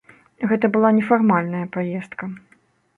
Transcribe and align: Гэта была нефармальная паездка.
Гэта 0.51 0.71
была 0.77 0.89
нефармальная 0.99 1.63
паездка. 1.79 2.35